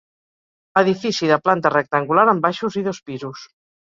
[0.79, 3.45] Edifici de planta rectangular amb baixos i dos pisos.